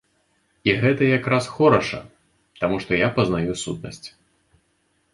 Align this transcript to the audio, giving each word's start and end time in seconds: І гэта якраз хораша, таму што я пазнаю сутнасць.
І 0.71 0.73
гэта 0.83 1.09
якраз 1.19 1.51
хораша, 1.59 2.01
таму 2.63 2.83
што 2.87 2.91
я 3.05 3.13
пазнаю 3.19 3.61
сутнасць. 3.69 4.07